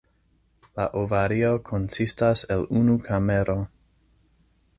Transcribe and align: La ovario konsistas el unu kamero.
La 0.79 0.87
ovario 1.01 1.51
konsistas 1.69 2.43
el 2.57 2.67
unu 2.81 2.97
kamero. 3.11 3.59